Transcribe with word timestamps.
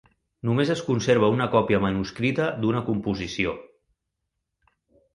Només 0.49 0.71
es 0.75 0.81
conserva 0.87 1.29
una 1.35 1.47
còpia 1.57 1.81
manuscrita 1.85 2.49
d'una 2.65 2.83
composició. 2.91 3.57